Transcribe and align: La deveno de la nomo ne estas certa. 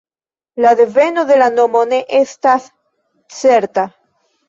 La 0.65 0.71
deveno 0.79 1.27
de 1.33 1.37
la 1.43 1.51
nomo 1.59 1.85
ne 1.93 2.01
estas 2.23 2.69
certa. 3.45 3.89